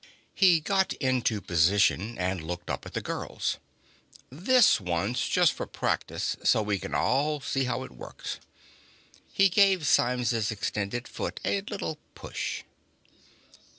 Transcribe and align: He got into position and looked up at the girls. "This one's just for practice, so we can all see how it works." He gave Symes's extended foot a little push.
He 0.33 0.61
got 0.61 0.93
into 0.93 1.41
position 1.41 2.17
and 2.17 2.41
looked 2.41 2.71
up 2.71 2.87
at 2.87 2.95
the 2.95 3.03
girls. 3.03 3.57
"This 4.31 4.81
one's 4.81 5.29
just 5.29 5.53
for 5.53 5.67
practice, 5.67 6.35
so 6.43 6.63
we 6.63 6.79
can 6.79 6.95
all 6.95 7.39
see 7.39 7.65
how 7.65 7.83
it 7.83 7.91
works." 7.91 8.39
He 9.31 9.47
gave 9.47 9.85
Symes's 9.85 10.49
extended 10.49 11.07
foot 11.07 11.39
a 11.45 11.61
little 11.61 11.99
push. 12.15 12.63